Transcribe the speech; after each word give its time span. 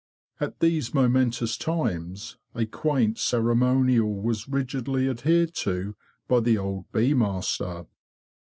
At 0.39 0.61
these 0.61 0.95
momentous 0.95 1.55
times 1.55 2.35
a 2.55 2.65
quaint 2.65 3.19
ceremonial 3.19 4.11
was 4.19 4.49
rigidly 4.49 5.07
adhered 5.07 5.53
to 5.57 5.95
by 6.27 6.39
the 6.39 6.57
old 6.57 6.91
bee 6.91 7.13
master. 7.13 7.85